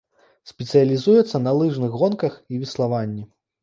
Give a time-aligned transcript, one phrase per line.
[0.51, 3.33] Спецыялізуецца на лыжных гонках і веславанні.